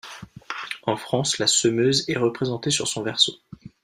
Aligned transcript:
En 0.87 0.97
France, 0.97 1.37
la 1.37 1.45
semeuse 1.45 2.05
est 2.09 2.17
représentée 2.17 2.71
sur 2.71 2.87
son 2.87 3.03
verso. 3.03 3.33